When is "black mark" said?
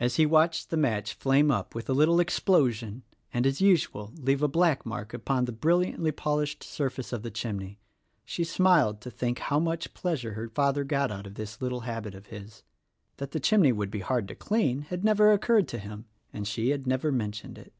4.48-5.12